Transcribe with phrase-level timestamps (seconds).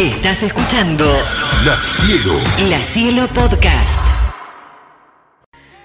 [0.00, 1.04] Estás escuchando
[1.62, 2.38] La Cielo.
[2.70, 4.02] La Cielo Podcast.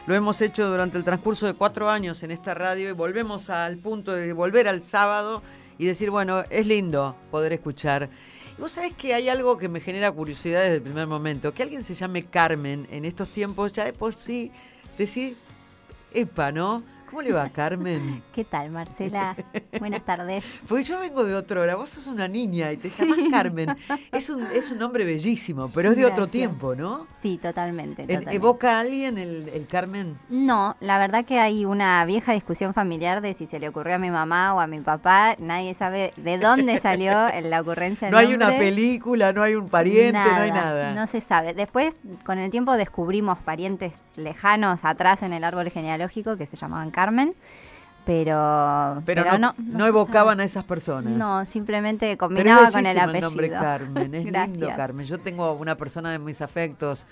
[0.07, 3.75] Lo hemos hecho durante el transcurso de cuatro años en esta radio y volvemos al
[3.75, 5.43] punto de volver al sábado
[5.77, 8.09] y decir, bueno, es lindo poder escuchar.
[8.57, 11.63] Y vos sabés que hay algo que me genera curiosidad desde el primer momento, que
[11.63, 14.49] alguien se llame Carmen en estos tiempos, ya de por sí,
[14.97, 15.35] decir,
[16.13, 16.83] epa, ¿no?
[17.09, 18.23] ¿Cómo le va, Carmen?
[18.33, 19.35] ¿Qué tal, Marcela?
[19.79, 20.43] Buenas tardes.
[20.67, 23.75] Porque yo vengo de otra hora, vos sos una niña y te llamas Carmen.
[24.11, 27.07] Es un, es un nombre bellísimo, pero es de otro tiempo, ¿no?
[27.21, 28.01] Sí, totalmente.
[28.03, 28.35] ¿E- totalmente.
[28.35, 30.17] ¿Evoca a alguien el, el Carmen?
[30.29, 33.99] No, la verdad que hay una vieja discusión familiar de si se le ocurrió a
[33.99, 35.35] mi mamá o a mi papá.
[35.37, 37.11] Nadie sabe de dónde salió
[37.43, 40.93] la ocurrencia del No hay una película, no hay un pariente, no hay nada.
[40.93, 41.53] No se sabe.
[41.53, 46.91] Después, con el tiempo, descubrimos parientes lejanos atrás en el árbol genealógico que se llamaban
[46.91, 47.04] Carmen,
[48.05, 51.11] pero, pero, no, no, evocaban a esas personas.
[51.13, 53.29] No, simplemente combinaba con el apellido.
[53.29, 54.77] nombre Carmen, es lindo Gracias.
[54.77, 55.05] Carmen.
[55.05, 57.05] Yo tengo una persona de mis afectos,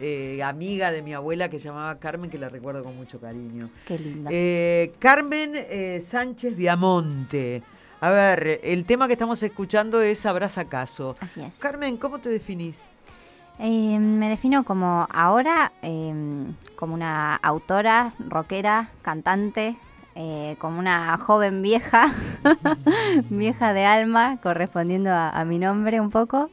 [0.00, 3.68] eh, amiga de mi abuela que se llamaba Carmen, que la recuerdo con mucho cariño.
[3.86, 4.30] Qué lindo.
[4.32, 7.62] Eh, Carmen eh, Sánchez Viamonte.
[8.00, 11.16] A ver, el tema que estamos escuchando es Sabrás acaso.
[11.20, 11.52] Así es.
[11.58, 12.80] Carmen, ¿cómo te definís?
[13.62, 16.14] Eh, me defino como ahora eh,
[16.76, 19.76] como una autora, rockera, cantante,
[20.14, 22.14] eh, como una joven vieja,
[23.28, 26.48] vieja de alma, correspondiendo a, a mi nombre un poco.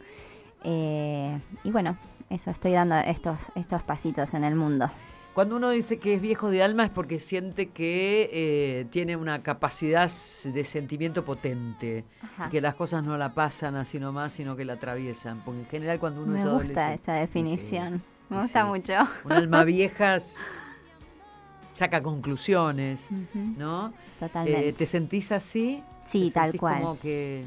[0.66, 1.96] Eh, y bueno,
[2.30, 4.90] eso estoy dando estos, estos pasitos en el mundo.
[5.38, 9.44] Cuando uno dice que es viejo de alma es porque siente que eh, tiene una
[9.44, 10.12] capacidad
[10.46, 12.06] de sentimiento potente.
[12.24, 12.50] Ajá.
[12.50, 15.44] Que las cosas no la pasan así nomás, sino que la atraviesan.
[15.46, 16.94] Porque en general cuando uno Me es gusta adolescente...
[16.96, 17.94] esa definición.
[18.00, 18.68] Sí, Me gusta sí.
[18.68, 18.94] mucho.
[19.26, 20.18] Un alma vieja
[21.76, 23.94] saca conclusiones, ¿no?
[24.20, 24.70] Totalmente.
[24.70, 25.84] Eh, ¿Te sentís así?
[26.06, 26.82] Sí, ¿Te tal cual.
[26.82, 27.46] Como que...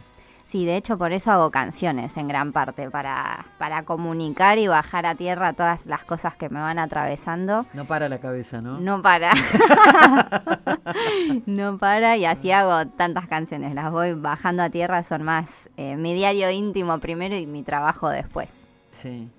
[0.50, 5.06] Sí, de hecho por eso hago canciones en gran parte, para, para comunicar y bajar
[5.06, 7.66] a tierra todas las cosas que me van atravesando.
[7.72, 8.80] No para la cabeza, ¿no?
[8.80, 9.30] No para.
[11.46, 13.76] no para y así hago tantas canciones.
[13.76, 18.08] Las voy bajando a tierra, son más eh, mi diario íntimo primero y mi trabajo
[18.08, 18.48] después.
[18.88, 19.30] Sí.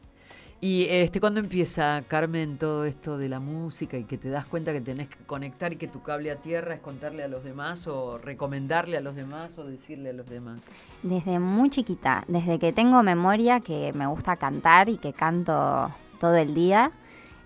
[0.64, 4.72] Y este, ¿cuándo empieza, Carmen, todo esto de la música y que te das cuenta
[4.72, 7.88] que tenés que conectar y que tu cable a tierra es contarle a los demás
[7.88, 10.60] o recomendarle a los demás o decirle a los demás?
[11.02, 16.36] Desde muy chiquita, desde que tengo memoria que me gusta cantar y que canto todo
[16.36, 16.92] el día.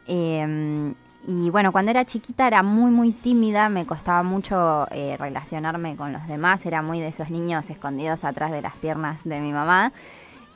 [0.08, 0.94] Eh,
[1.26, 6.12] y bueno, cuando era chiquita era muy, muy tímida, me costaba mucho eh, relacionarme con
[6.12, 9.94] los demás, era muy de esos niños escondidos atrás de las piernas de mi mamá.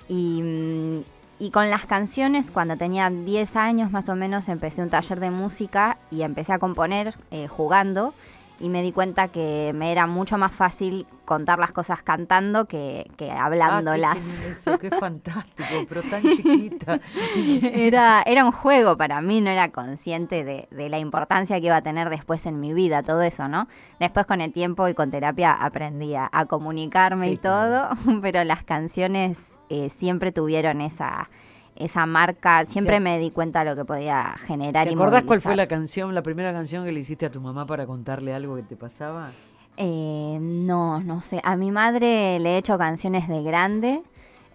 [0.09, 4.89] Y, mm, y con las canciones, cuando tenía 10 años más o menos, empecé un
[4.89, 8.13] taller de música y empecé a componer eh, jugando.
[8.59, 13.09] Y me di cuenta que me era mucho más fácil contar las cosas cantando que,
[13.15, 14.17] que hablándolas.
[14.17, 16.99] Ah, qué, genial eso, qué fantástico, pero tan chiquita.
[17.73, 21.77] Era, era un juego para mí, no era consciente de, de la importancia que iba
[21.77, 23.67] a tener después en mi vida, todo eso, ¿no?
[23.99, 27.89] Después con el tiempo y con terapia aprendí a, a comunicarme Sí, y todo,
[28.21, 31.29] pero las canciones eh, siempre tuvieron esa,
[31.79, 33.03] esa marca, siempre Sí.
[33.03, 36.13] me di cuenta de lo que podía generar ¿Te y acordás cuál fue la canción,
[36.13, 39.31] la primera canción que le hiciste a tu mamá para contarle algo que te pasaba?
[39.77, 41.39] Eh, no, no sé.
[41.43, 44.03] A mi madre le he hecho canciones de grande,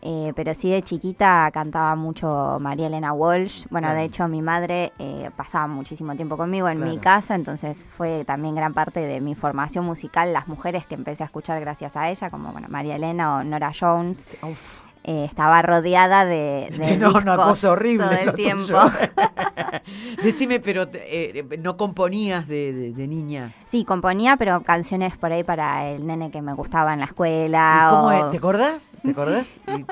[0.02, 3.64] eh, pero sí de chiquita cantaba mucho María Elena Walsh.
[3.70, 3.98] Bueno, Claro.
[4.00, 8.54] de hecho mi madre eh, pasaba muchísimo tiempo conmigo en mi casa, entonces fue también
[8.54, 12.28] gran parte de mi formación musical, las mujeres que empecé a escuchar gracias a ella,
[12.28, 14.36] como bueno, María Elena o Nora Jones.
[14.42, 18.06] Uf, Eh, estaba rodeada de, de no, una discos cosa horrible.
[18.06, 18.72] todo el tiempo.
[20.22, 23.52] Decime, pero eh, no componías de, de- de niña.
[23.66, 27.86] Sí, componía, pero canciones por ahí para el nene que me gustaba en la escuela.
[27.86, 28.30] ¿Y cómo o- es?
[28.30, 28.88] ¿Te acordás?
[29.02, 29.46] ¿Te acordás?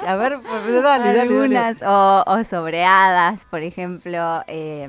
[0.06, 1.20] A ver, pues, dale, dale, dale.
[1.20, 4.42] Algunas, O, o sobre hadas, por ejemplo.
[4.46, 4.88] eh,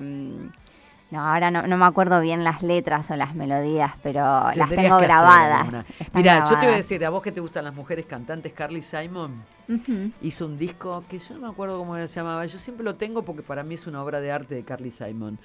[1.14, 4.22] no, ahora no, no me acuerdo bien las letras o las melodías, pero
[4.56, 5.86] las tengo grabadas.
[6.12, 8.82] Mirá, yo te voy a decir, a vos que te gustan las mujeres cantantes, Carly
[8.82, 9.44] Simon
[10.24, 12.48] hizo un disco que yo no me acuerdo cómo se llamaba.
[12.48, 15.38] Yo siempre lo tengo porque para mí es una obra de arte de Carly Simon.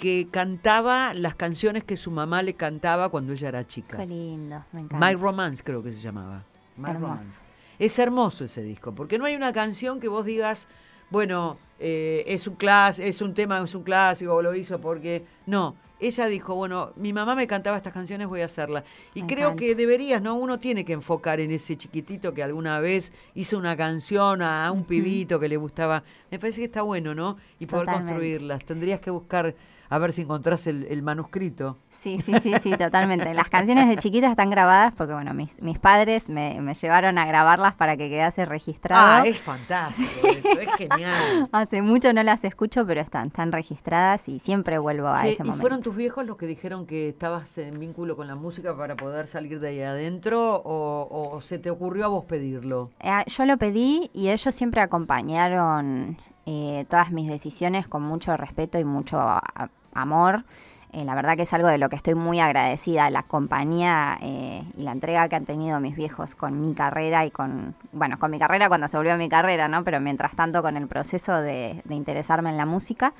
[0.00, 3.98] Que cantaba las canciones que su mamá le cantaba cuando ella era chica.
[3.98, 5.06] Qué lindo, me encanta.
[5.06, 6.42] My Romance creo que se llamaba.
[6.76, 7.06] My Hermoso.
[7.06, 7.40] Romance.
[7.78, 10.66] Es hermoso ese disco, porque no hay una canción que vos digas,
[11.10, 15.24] bueno, eh, es un clas es un tema, es un clásico, lo hizo porque.
[15.46, 15.76] No.
[15.98, 18.84] Ella dijo, bueno, mi mamá me cantaba estas canciones, voy a hacerlas.
[19.14, 19.60] Y Me creo encanta.
[19.60, 20.34] que deberías, ¿no?
[20.34, 24.84] Uno tiene que enfocar en ese chiquitito que alguna vez hizo una canción a un
[24.84, 26.02] pibito que le gustaba.
[26.30, 27.38] Me parece que está bueno, ¿no?
[27.58, 28.12] Y poder Totalmente.
[28.12, 28.64] construirlas.
[28.66, 29.54] Tendrías que buscar
[29.88, 31.76] a ver si encontrás el, el manuscrito.
[31.90, 33.32] Sí, sí, sí, sí, totalmente.
[33.34, 37.24] Las canciones de chiquita están grabadas porque, bueno, mis, mis padres me, me llevaron a
[37.26, 39.22] grabarlas para que quedase registrado.
[39.22, 41.48] Ah, es fantástico eso, es genial.
[41.52, 45.42] Hace mucho no las escucho, pero están, están registradas y siempre vuelvo a Che, ese
[45.42, 45.60] ¿Y momento.
[45.60, 49.26] fueron tus viejos los que dijeron que estabas en vínculo con la música para poder
[49.26, 52.90] salir de ahí adentro o, o se te ocurrió a vos pedirlo?
[53.00, 58.78] Eh, yo lo pedí y ellos siempre acompañaron eh, todas mis decisiones con mucho respeto
[58.78, 60.44] y mucho a- amor.
[60.92, 64.62] Eh, la verdad que es algo de lo que estoy muy agradecida, la compañía eh,
[64.78, 68.30] y la entrega que han tenido mis viejos con mi carrera y con, bueno, con
[68.30, 69.84] mi carrera cuando se volvió mi carrera, ¿no?
[69.84, 73.12] Pero mientras tanto con el proceso de, de interesarme en la música.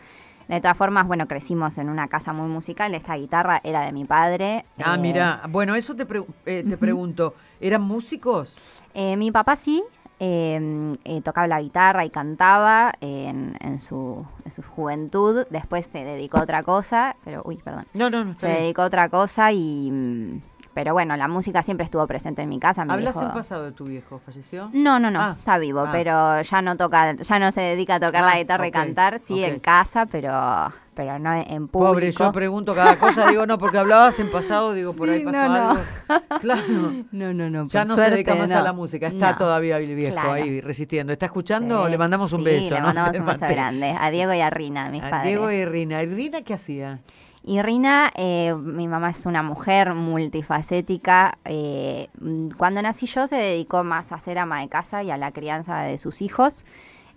[0.49, 4.05] De todas formas, bueno, crecimos en una casa muy musical, esta guitarra era de mi
[4.05, 4.64] padre.
[4.78, 8.56] Ah, eh, mira, bueno, eso te, pre- eh, te pregunto, ¿eran músicos?
[8.94, 9.82] Eh, mi papá sí,
[10.18, 15.46] eh, eh, tocaba la guitarra y cantaba en, en su, en su juventud.
[15.50, 17.86] Después se dedicó a otra cosa, pero, uy, perdón.
[17.94, 18.34] No, no, no.
[18.34, 18.62] Se bien.
[18.62, 20.40] dedicó a otra cosa y...
[20.76, 22.84] Pero bueno, la música siempre estuvo presente en mi casa.
[22.84, 24.19] Mi ¿Hablas viejo- en pasado de tu viejo?
[24.19, 24.69] ¿Falleció?
[24.75, 25.88] No, no, no, Ah, está vivo, ah.
[25.90, 29.19] pero ya no toca, ya no se dedica a tocar Ah, la guitarra y cantar,
[29.20, 30.31] sí en casa, pero,
[30.94, 31.93] pero no en público.
[31.94, 35.38] Pobre, yo pregunto cada cosa, digo, no, porque hablabas en pasado, digo, por ahí pasó
[35.38, 35.70] no, no.
[35.70, 35.82] algo.
[36.43, 36.62] Claro.
[37.11, 37.67] No, no, no.
[37.69, 40.32] Ya no se dedica más a la música, está todavía el viejo Claro.
[40.34, 41.11] ahí resistiendo.
[41.11, 41.87] ¿Está escuchando?
[41.87, 44.50] Sí, Le mandamos un sí, beso, le mandamos un beso grande a Diego y a
[44.50, 45.28] Rina, mis A padres.
[45.28, 46.02] Diego y Rina.
[46.02, 46.99] ¿Y Rina qué hacía?
[47.48, 51.38] Y Rina, eh, mi mamá es una mujer multifacética.
[51.44, 52.08] eh,
[52.58, 55.82] cuando nací yo se dedicó más a ser ama de casa y a la crianza
[55.82, 56.64] de sus hijos.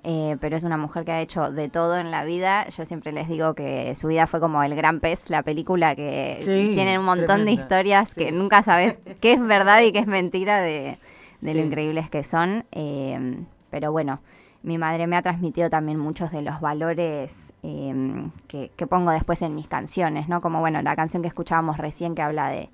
[0.03, 2.69] eh, pero es una mujer que ha hecho de todo en la vida.
[2.69, 6.37] Yo siempre les digo que su vida fue como El Gran Pez, la película que
[6.45, 8.23] Sí, tiene un montón de historias sí.
[8.23, 10.99] que nunca sabes qué es verdad y qué es mentira de,
[11.41, 12.63] de lo increíbles que son.
[12.71, 13.39] eh,
[13.71, 14.21] pero bueno,
[14.63, 19.41] mi madre me ha transmitido también muchos de los valores eh, que, que pongo después
[19.41, 20.41] en mis canciones, ¿no?
[20.41, 22.69] Como, bueno, la canción que escuchábamos recién que habla de,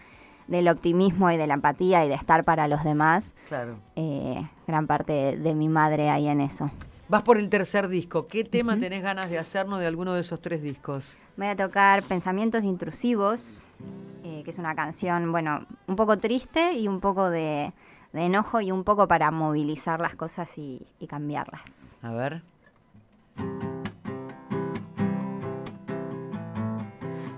[0.47, 3.33] del optimismo y de la empatía y de estar para los demás.
[3.47, 3.77] Claro.
[3.95, 6.71] eh, gran parte de, de mi madre ahí en eso.
[7.07, 8.25] Vas por el tercer disco.
[8.25, 11.15] ¿Qué tema tenés ganas de hacernos de alguno de esos tres discos?
[11.37, 13.63] Voy a tocar Pensamientos Intrusivos,
[14.23, 17.73] eh, que es una canción, bueno, un poco triste y un poco de,
[18.15, 21.97] de enojo y un poco para movilizar las cosas y, cambiarlas.
[22.01, 22.41] A ver.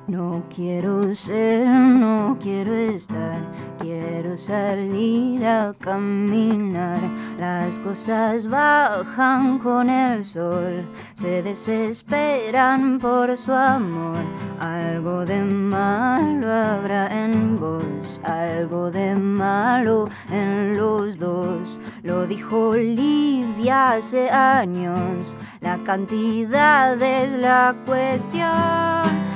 [0.08, 3.42] No quiero ser, no quiero estar,
[3.78, 7.02] quiero salir a caminar.
[7.38, 14.24] Las cosas bajan con el sol, se desesperan por su amor.
[14.62, 21.82] Algo de malo habrá en vos, algo de malo en los dos.
[22.04, 29.27] Lo dijo Olivia hace años, la cantidad es la cuestión.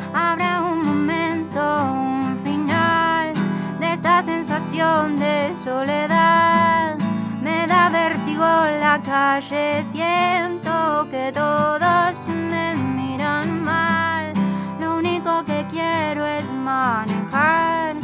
[4.70, 6.96] De soledad.
[7.42, 8.46] Me da vértigo
[8.80, 14.34] la calle, siento que todos me miran mal.
[14.80, 17.96] Lo único que quiero es manejar.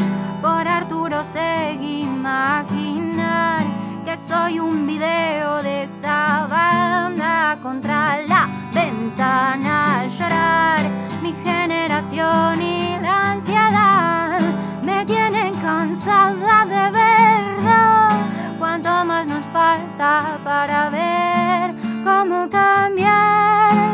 [0.42, 3.64] Por Arturo Segui imaginar
[4.04, 10.90] que soy un video de esa banda contra la ventana llorar.
[11.22, 18.10] Mi generación y la ansiedad me tienen cansada de verdad.
[18.58, 21.76] Cuánto más nos falta para ver
[22.06, 23.88] cómo cambiar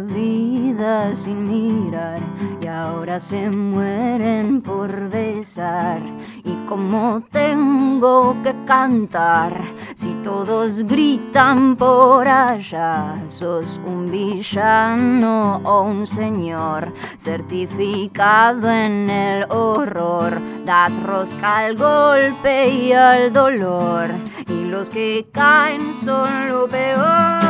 [0.00, 2.20] vida sin mirar
[2.60, 6.00] y ahora se mueren por besar.
[6.44, 9.60] Y como tengo que cantar,
[9.94, 20.40] si todos gritan por allá, sos un villano o un señor certificado en el horror.
[20.64, 24.10] Das rosca al golpe y al dolor,
[24.48, 27.45] y los que caen son lo peor.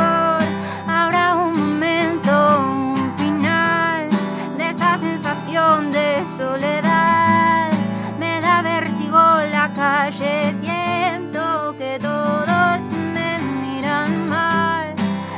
[5.57, 7.71] De soledad.
[8.19, 9.17] Me da vértigo
[9.51, 14.93] la calle, siento que todos me miran mal.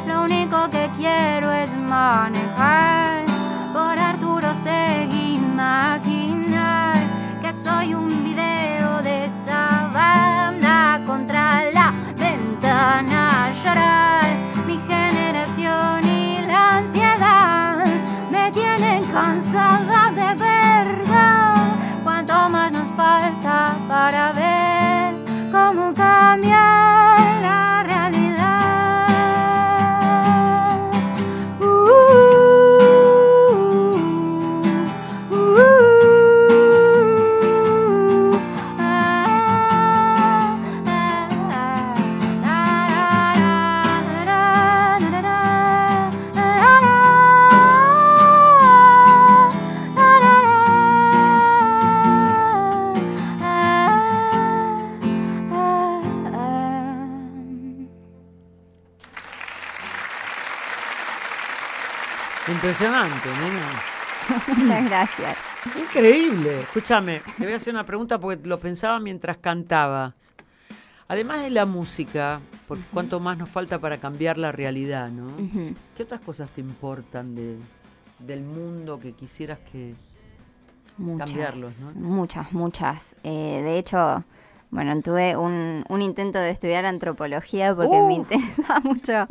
[0.06, 3.24] Lo único que quiero es manejar.
[3.72, 6.98] Por Arturo Segui imaginar
[7.42, 13.99] que soy un video de esa banda contra la ventana llorar.
[19.12, 21.68] Cansada de verdad
[22.04, 24.59] cuánto más nos falta para ver
[62.70, 64.58] Impresionante, nena.
[64.64, 65.38] Muchas gracias.
[65.76, 66.60] Increíble.
[66.60, 70.14] Escúchame, te voy a hacer una pregunta porque lo pensaba mientras cantaba.
[71.08, 75.32] Además de la música, porque cuánto más nos falta para cambiar la realidad, ¿no?
[75.98, 77.58] ¿Qué otras cosas te importan de,
[78.20, 79.96] del mundo que quisieras que...
[80.98, 81.92] Muchas, cambiarlos, ¿no?
[81.96, 83.16] Muchas, muchas.
[83.24, 84.24] Eh, de hecho,
[84.72, 88.18] bueno, tuve un, un intento de estudiar antropología porque me ¡Uh!
[88.18, 89.28] interesa mucho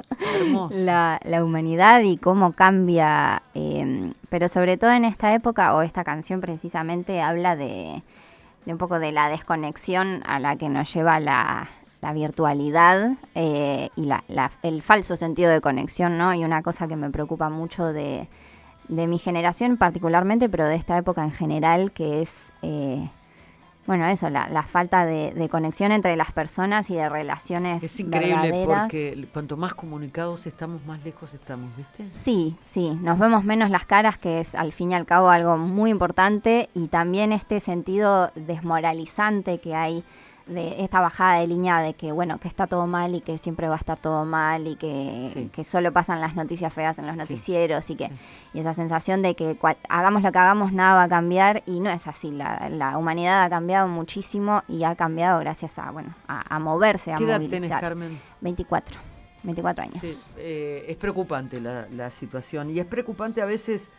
[0.73, 6.02] la, la humanidad y cómo cambia, eh, pero sobre todo en esta época, o esta
[6.04, 8.02] canción precisamente habla de,
[8.66, 11.68] de un poco de la desconexión a la que nos lleva la,
[12.00, 16.35] la virtualidad eh, y la- la- el falso sentido de conexión, ¿no?
[16.35, 18.28] Y una cosa que me preocupa mucho de,
[18.88, 22.52] de mi generación particularmente, pero de esta época en general, que es...
[22.62, 23.09] eh,
[23.88, 27.99] bueno, eso, la, la falta de, de conexión entre las personas y de relaciones Es
[27.99, 28.83] increíble verdaderas.
[28.83, 32.07] porque cuanto más comunicados estamos, más lejos estamos, ¿viste?
[32.12, 35.57] Sí, sí, nos vemos menos las caras, que es al fin y al cabo algo
[35.59, 40.04] muy importante, y también este sentido desmoralizante que hay
[40.49, 43.69] de esta bajada de línea de que, bueno, que está todo mal y que siempre
[43.69, 45.50] va a estar todo mal y que, Sí.
[45.52, 47.19] que solo pasan las noticias feas en los Sí.
[47.21, 48.12] noticieros y que Sí.
[48.55, 51.81] y esa sensación de que cual- hagamos lo que hagamos nada va a cambiar y
[51.81, 56.14] no es así, la, la humanidad ha cambiado muchísimo y ha cambiado gracias a, bueno,
[56.26, 57.81] a, a moverse, a ¿Qué edad tenés, movilizar.
[57.81, 58.19] Carmen?
[58.40, 58.99] 24,
[59.43, 60.35] 24 años.
[60.38, 63.90] Eh, es preocupante la, la situación y es preocupante a veces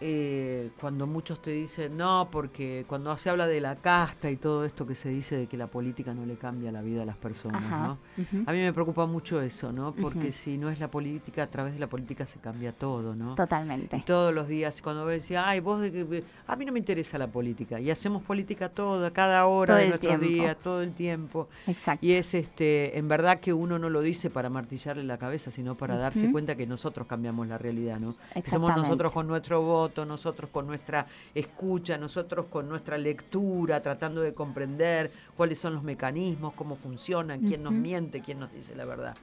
[0.00, 4.64] eh, cuando muchos te dicen no, porque cuando se habla de la casta y todo
[4.64, 7.16] esto que se dice de que la política no le cambia la vida a las
[7.16, 7.86] personas, Ajá.
[7.88, 7.98] ¿no?
[8.46, 9.92] A mí me preocupa mucho eso, ¿no?
[9.94, 13.32] Porque si no es la política, a través de la política se cambia todo, ¿no?
[13.32, 14.02] Y Totalmente.
[14.06, 17.28] todos los días, cuando decís, ay, vos, de que- a mí no me interesa la
[17.28, 20.26] política, y hacemos política toda, cada hora Todo de el nuestros tiempo.
[20.26, 21.48] días, todo el tiempo.
[21.66, 22.04] Exacto.
[22.04, 25.74] Y es este, en verdad que uno no lo dice para martillarle la cabeza, sino
[25.74, 28.14] para darse cuenta que nosotros cambiamos la realidad, ¿no?
[28.34, 34.20] Que somos nosotros con nuestro voto, nosotros con nuestra escucha, nosotros con nuestra lectura, tratando
[34.20, 38.84] de comprender cuáles son los mecanismos, cómo funcionan, quién nos miente, quién nos dice la
[38.84, 39.14] verdad.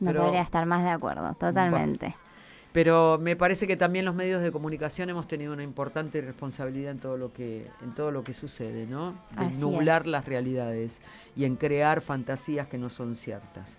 [0.00, 2.16] No Pero- podría estar más de acuerdo, totalmente.
[2.76, 6.98] Pero me parece que también los medios de comunicación hemos tenido una importante responsabilidad en
[6.98, 9.12] todo lo que, en todo lo que sucede, ¿no?
[9.34, 10.08] De Así nublar es.
[10.08, 11.00] las realidades
[11.34, 13.78] y en crear fantasías que no son ciertas.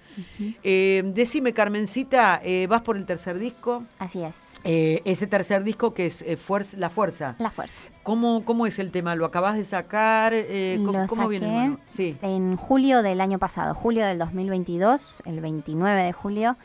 [0.63, 3.83] Eh, decime, Carmencita, eh, vas por el tercer disco.
[3.99, 4.33] Así es.
[4.63, 7.35] Eh, ese tercer disco que es eh, Fuerza- La Fuerza.
[7.37, 7.75] La fuerza.
[8.07, 9.15] ¿Cómo, ¿Cómo es el tema?
[9.15, 10.31] ¿Lo acabas de sacar?
[10.33, 11.75] Eh, ¿Cómo, Lo cómo viene?
[11.89, 12.15] Sí.
[12.21, 16.55] En julio del año pasado, julio del 2022, el 29 de julio.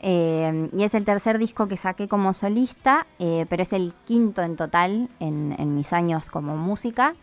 [0.00, 4.42] eh, y es el tercer disco que saqué como solista, eh, pero es el quinto
[4.42, 7.14] en total en, en mis años como música.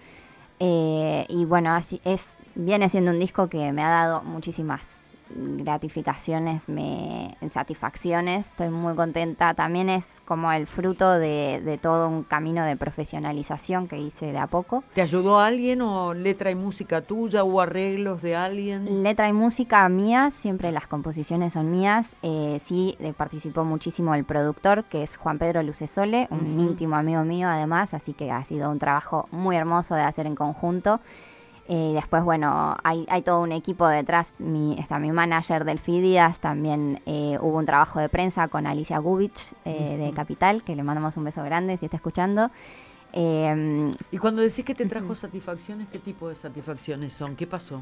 [0.62, 5.02] Eh, y bueno, así es, viene siendo un disco que me ha dado muchísimas
[5.36, 9.54] gratificaciones, me, satisfacciones, estoy muy contenta.
[9.54, 14.38] También es como el fruto de, de todo un camino de profesionalización que hice de
[14.38, 14.84] a poco.
[14.94, 19.04] ¿Te ayudó alguien o letra y música tuya o arreglos de alguien?
[19.04, 22.16] Letra y música mía, siempre las composiciones son mías.
[22.24, 26.62] Eh, sí, eh, participó muchísimo el productor, que es Juan Pedro Lucesole, un Ujú.
[26.70, 30.36] íntimo amigo mío además, así que ha sido un trabajo muy hermoso de hacer en
[30.36, 31.00] conjunto.
[31.70, 34.34] Eh, después, bueno, hay, hay todo un equipo detrás.
[34.40, 36.40] Mi, está mi manager Delphi Díaz.
[36.40, 40.12] También eh, hubo un trabajo de prensa con Alicia Gubich eh, de.
[40.14, 42.50] Capital, que le mandamos un beso grande si está escuchando.
[43.14, 47.36] Eh, Y cuando decís que te trajo satisfacciones, ¿qué tipo de satisfacciones son?
[47.36, 47.82] ¿Qué pasó?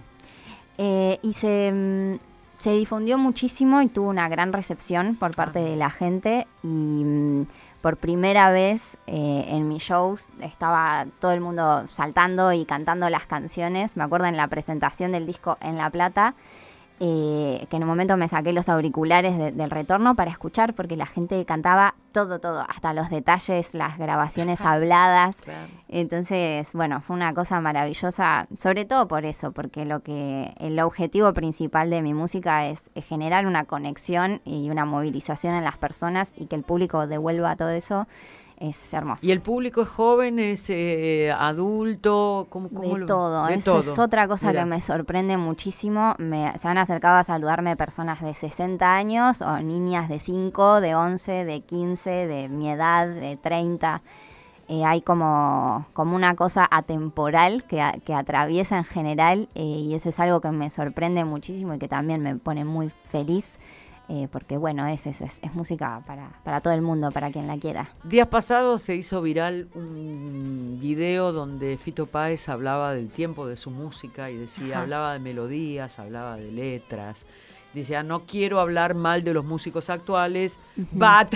[0.77, 5.63] Y se, mm, se difundió muchísimo y tuvo una gran recepción por parte Ah.
[5.63, 7.45] de la gente y mm,
[7.85, 13.27] por primera vez eh, en mis shows estaba todo el mundo saltando y cantando las
[13.27, 13.95] canciones.
[13.95, 16.33] Me acuerdo en la presentación del disco En La Plata.
[16.99, 20.95] Eh, que en un momento me saqué los auriculares de- del retorno para escuchar porque
[20.95, 25.37] la gente cantaba todo, todo, hasta los detalles, las grabaciones habladas.
[25.41, 25.67] Claro.
[25.89, 31.33] Entonces, bueno, fue una cosa maravillosa, sobre todo por eso, porque lo que el objetivo
[31.33, 36.33] principal de mi música es, es generar una conexión y una movilización en las personas
[36.37, 38.07] y que el público devuelva todo eso.
[38.57, 39.25] Es hermoso.
[39.25, 42.47] ¿Y el público es joven, es eh, adulto?
[42.49, 44.61] ¿Cómo, cómo de lo- todo, de eso es otra cosa Mira.
[44.61, 46.15] que me sorprende muchísimo.
[46.19, 50.95] Me, se han acercado a saludarme personas de 60 años o niñas de 5, de
[50.95, 54.01] 11, de 15, de mi edad, de 30.
[54.67, 59.93] Eh, hay como, como una cosa atemporal que, a- que atraviesa en general eh, y
[59.93, 63.59] eso es algo que me sorprende muchísimo y que también me pone muy feliz.
[64.09, 67.47] Eh, porque bueno, es eso, es, es música para, para todo el mundo, para quien
[67.47, 67.89] la quiera.
[68.03, 73.71] Días pasados se hizo viral un video donde Fito Páez hablaba del tiempo de su
[73.71, 74.81] música y decía, Ajá.
[74.83, 77.25] hablaba de melodías, hablaba de letras.
[77.75, 80.59] Decía, no quiero hablar mal de los músicos actuales,
[80.93, 81.35] but...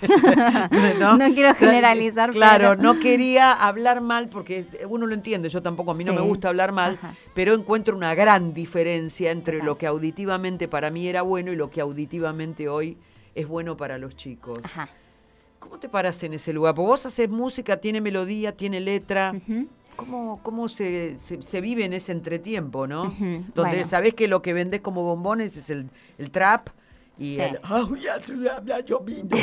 [1.00, 5.92] No quiero generalizar, Claro, pero- no quería hablar mal porque uno lo entiende, yo tampoco,
[5.92, 7.14] a mí no me gusta hablar mal, Ajá.
[7.34, 11.70] pero encuentro una gran diferencia entre lo que auditivamente para mí era bueno y lo
[11.70, 12.96] que auditivamente hoy
[13.34, 14.58] es bueno para los chicos.
[14.62, 14.88] Ajá.
[15.58, 16.74] ¿Cómo te paras en ese lugar?
[16.74, 19.32] Porque vos haces música, tiene melodía, tiene letra.
[19.96, 23.04] ¿Cómo, cómo se, se, se vive en ese entretiempo, no?
[23.20, 23.84] Donde bueno.
[23.84, 26.68] sabés que lo que vendés como bombones es el, el trap
[27.18, 27.42] y Sí.
[27.42, 27.58] el...
[27.64, 29.36] "Au, ya se me habla yo vino".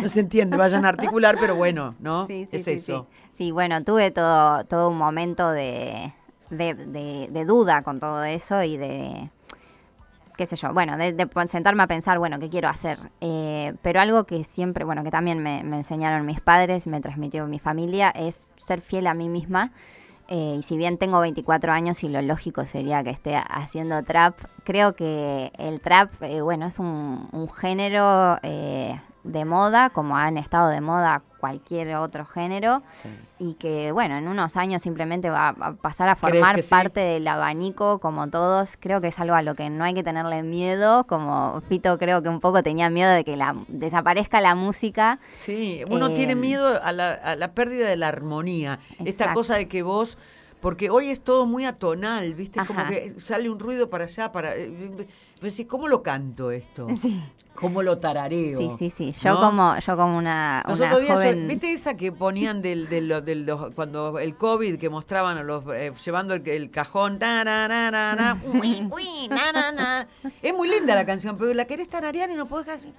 [0.00, 2.26] No se entiende, vayan a articular, pero bueno, ¿no?
[2.26, 3.06] Sí, sí, es sí, eso.
[3.12, 3.28] Sí.
[3.34, 6.12] Sí, bueno, tuve todo, todo un momento de,
[6.50, 9.30] de, de- de duda con todo eso y de,
[10.40, 12.98] qué sé yo, bueno, de, sentarme a pensar, bueno, ¿qué quiero hacer?
[13.20, 17.46] Eh, pero algo que siempre, bueno, que también me, me enseñaron mis padres, me transmitió
[17.46, 19.70] mi familia, es ser fiel a mí misma.
[20.28, 24.38] Eh, y si bien tengo 24 años y lo lógico sería que esté haciendo trap,
[24.64, 30.38] creo que el trap, eh, bueno, es un, un género eh, de moda, como han
[30.38, 33.08] estado de moda cualquier otro género, Sí.
[33.38, 36.68] y que, bueno, en unos años simplemente va a pasar a ¿Crees formar sí?
[36.70, 38.76] parte del abanico, como todos.
[38.78, 42.22] Creo que es algo a lo que no hay que tenerle miedo, como Fito creo
[42.22, 45.18] que un poco tenía miedo de que la, desaparezca la música.
[45.32, 48.78] Sí, uno Eh, tiene miedo a la, a la pérdida de la armonía.
[49.04, 50.18] Esta cosa de que vos,
[50.60, 52.60] porque hoy es todo muy atonal, ¿viste?
[52.66, 52.90] Como Ajá.
[52.90, 54.56] que sale un ruido para allá, para...
[54.56, 55.06] eh,
[55.40, 56.86] Pues sí, ¿cómo lo canto esto?
[56.96, 57.20] Sí,
[57.54, 58.58] ¿Cómo lo tarareo?
[58.58, 59.12] sí, sí.
[59.12, 59.12] sí.
[59.20, 59.40] Yo, ¿no?
[59.40, 61.48] como, yo como una, una días, yo- joven...
[61.48, 65.64] ¿viste esa que ponían del, del, del- los- cuando el COVID que mostraban a los
[65.74, 67.18] eh, llevando el, el cajón?
[68.54, 70.08] ui, ui, na, na, na.
[70.40, 72.92] Es muy linda la canción, pero la querés tararear y no podés hacer.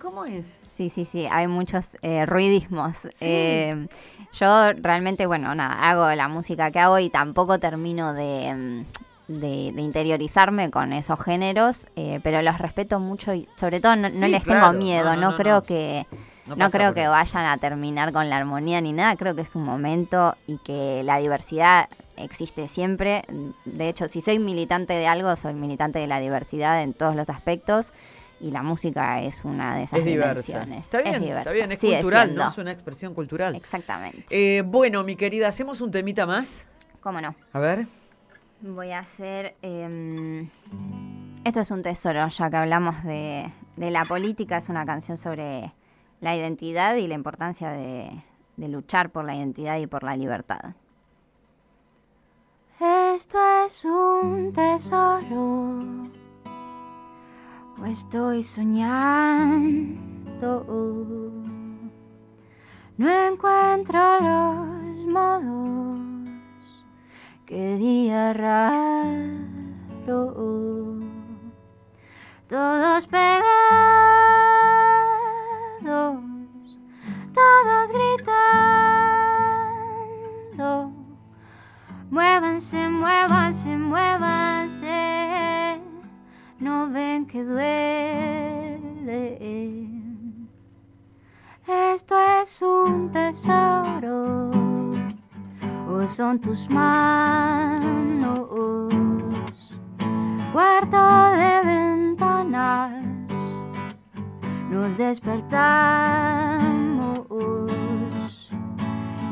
[0.00, 0.46] ¿Cómo es?
[0.74, 3.06] Sí, sí, sí, hay muchos eh, ruidismos.
[3.20, 3.86] Eh,
[4.32, 8.54] yo realmente, bueno, nada, hago la música que hago y tampoco termino de,
[9.28, 13.94] mm, de- de interiorizarme con esos géneros, eh, pero los respeto mucho y sobre todo
[13.96, 14.60] no, no les claro.
[14.60, 16.06] tengo miedo, No, no, no, no, creo que...
[16.46, 19.64] No creo que vayan a terminar con la armonía ni nada, creo que es un
[19.64, 23.22] momento y que la diversidad existe siempre.
[23.64, 27.30] De hecho, si soy militante de algo, soy militante de la diversidad en todos los
[27.30, 27.94] aspectos
[28.40, 30.80] y la música es una de esas Es dimensiones.
[30.86, 31.40] Está bien, es diversa.
[31.40, 32.44] está bien, es sigue cultural, siendo.
[32.44, 32.50] ¿no?
[32.50, 33.54] Es una expresión cultural.
[33.54, 34.26] Exactamente.
[34.30, 36.66] Eh, bueno, mi querida, ¿hacemos un temita más?
[37.00, 37.34] ¿Cómo no?
[37.52, 37.86] A ver.
[38.60, 39.54] Voy a hacer...
[39.62, 40.48] em,
[41.44, 45.72] esto es un tesoro, ya que hablamos de, de la política, es una canción sobre
[46.20, 48.10] la identidad y la importancia de,
[48.56, 50.74] de luchar por la identidad y por la libertad.
[52.80, 56.08] Esto es un tesoro,
[57.86, 59.94] estoy soñando.
[62.96, 65.74] No encuentro los modos
[67.46, 69.12] Qué día raro,
[72.48, 73.44] todos pegados,
[77.34, 77.92] todos
[80.56, 80.90] gritando.
[82.10, 84.33] Muévanse, muévanse, muévanse,
[87.34, 89.26] que duele.
[91.66, 94.52] Esto es un tesoro
[95.88, 98.14] o son tus manos.
[100.52, 100.96] Cuarto
[101.32, 103.02] de ventanas,
[104.70, 105.64] nos despertamos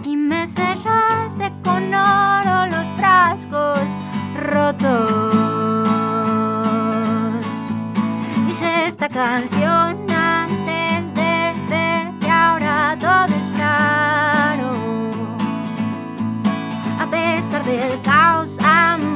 [0.04, 3.98] y me cerraste con oro los frascos
[4.52, 5.34] rotos.
[8.50, 14.72] Hice esta canción antes de ver que ahora todo es claro.
[17.00, 19.09] A pesar del caos, amor,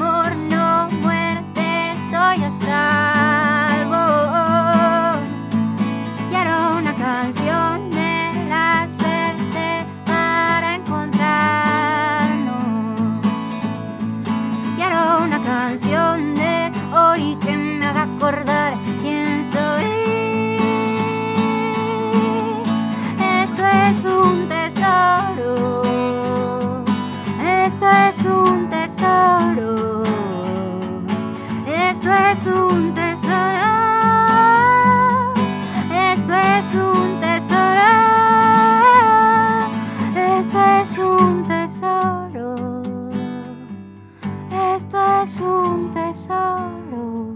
[44.75, 47.35] Esto es un tesoro.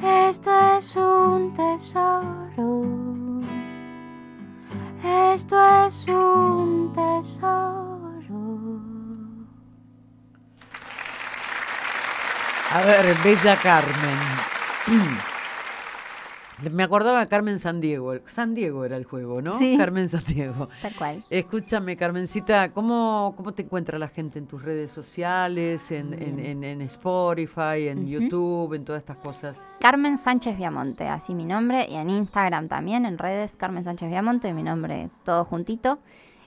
[0.00, 2.86] Esto es un tesoro.
[5.02, 8.80] Esto es un tesoro.
[12.72, 14.18] A ver, Bella Carmen.
[16.70, 18.14] Me acordaba de Carmen San Diego.
[18.26, 19.54] San Diego era el juego, ¿no?
[19.54, 19.76] Sí.
[19.78, 20.68] Carmen San Diego.
[20.82, 21.22] Tal cual.
[21.30, 26.64] Escúchame, Carmencita, ¿cómo, cómo te encuentra la gente en tus redes sociales, en, en, en-
[26.64, 28.06] en Spotify, en.
[28.06, 29.64] YouTube, en todas estas cosas?
[29.80, 34.52] Carmen Sánchez Viamonte, así mi nombre, y en Instagram también, en redes Carmen Sánchez Viamonte,
[34.52, 35.98] mi nombre todo juntito.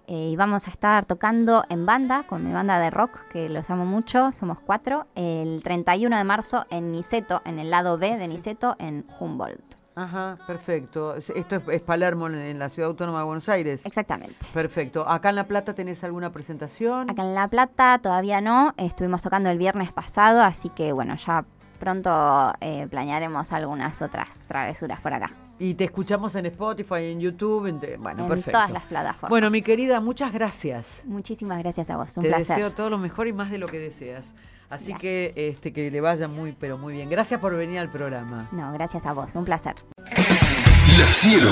[0.07, 3.69] Eh, y vamos a estar tocando en banda, con mi banda de rock, que los
[3.69, 8.27] amo mucho, somos cuatro, el 31 de marzo en Niceto, en el lado B de
[8.27, 9.77] Niceto, en Humboldt.
[9.95, 11.15] Ajá, perfecto.
[11.15, 13.85] Es- Esto es, es Palermo, en, en la Ciudad Autónoma de Buenos Aires.
[13.85, 14.35] Exactamente.
[14.53, 15.07] Perfecto.
[15.07, 17.09] ¿Acá en La Plata tenés alguna presentación?
[17.09, 21.45] Acá en La Plata todavía no, estuvimos tocando el viernes pasado, así que bueno, ya
[21.79, 25.31] pronto eh, planearemos algunas otras travesuras por acá.
[25.59, 27.67] Y te escuchamos en Spotify, en YouTube.
[27.67, 28.51] en bueno, en perfecto.
[28.51, 29.29] todas las plataformas.
[29.29, 31.01] Bueno, mi querida, muchas gracias.
[31.05, 32.57] Muchísimas gracias a vos, un Te placer.
[32.57, 34.33] deseo todo lo mejor y más de lo que deseas.
[34.69, 34.99] Así Gracias.
[35.01, 37.07] que este que le vaya muy, pero muy bien.
[37.09, 38.49] Gracias por venir al programa.
[38.51, 39.75] No, gracias a vos, un placer.
[40.07, 41.49] La cielo,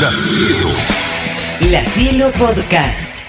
[0.00, 0.68] la cielo.
[1.70, 3.19] La Cielo Podcast.